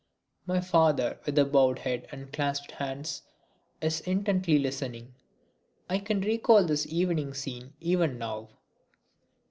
My 0.47 0.61
father 0.61 1.19
with 1.27 1.51
bowed 1.51 1.77
head 1.77 2.07
and 2.11 2.33
clasped 2.33 2.71
hands 2.71 3.21
is 3.81 3.99
intently 4.01 4.57
listening. 4.57 5.13
I 5.91 5.99
can 5.99 6.21
recall 6.21 6.65
this 6.65 6.87
evening 6.87 7.35
scene 7.35 7.73
even 7.79 8.17
now. 8.17 8.49